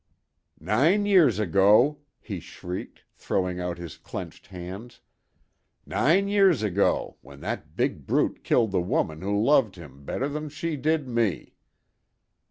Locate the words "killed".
8.43-8.71